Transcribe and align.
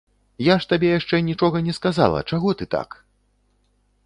Я 0.45 0.55
ж 0.63 0.69
табе 0.71 0.89
яшчэ 0.99 1.19
нічога 1.29 1.57
не 1.67 1.75
сказала, 1.81 2.25
чаго 2.33 2.55
ты 2.63 2.73
так! 2.77 2.99